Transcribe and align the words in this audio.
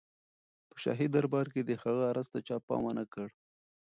په 0.69 0.75
شاهي 0.83 1.07
دربار 1.15 1.47
کې 1.53 1.61
د 1.63 1.71
هغه 1.83 2.03
عرض 2.11 2.27
ته 2.33 2.39
چا 2.47 2.57
پام 2.67 2.81
ونه 2.85 3.05
کړ. 3.13 3.27